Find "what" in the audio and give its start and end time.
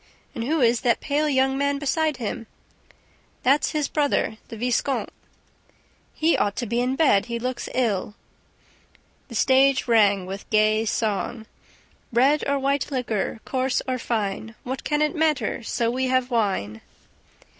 14.63-14.83